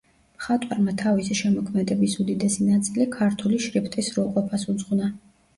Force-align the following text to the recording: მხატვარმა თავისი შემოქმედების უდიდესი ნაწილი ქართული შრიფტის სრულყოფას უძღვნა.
მხატვარმა 0.37 0.93
თავისი 1.01 1.37
შემოქმედების 1.41 2.15
უდიდესი 2.25 2.67
ნაწილი 2.71 3.07
ქართული 3.19 3.63
შრიფტის 3.67 4.11
სრულყოფას 4.15 4.69
უძღვნა. 4.75 5.13